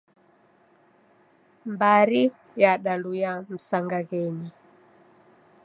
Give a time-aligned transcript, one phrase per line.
[1.73, 2.21] Mbari
[2.63, 4.49] yadaluya msangaghenyi.